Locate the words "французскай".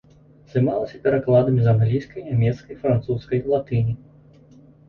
2.87-3.47